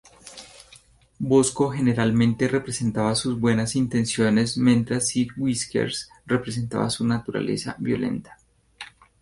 Bosco 1.19 1.69
generalmente 1.69 2.47
representa 2.47 3.13
sus 3.13 3.39
buenas 3.39 3.75
intenciones 3.75 4.57
mientras 4.57 5.09
Sr. 5.09 5.31
Whiskers 5.37 6.09
representa 6.25 6.89
su 6.89 7.05
naturaleza 7.05 7.75
violenta. 7.77 8.35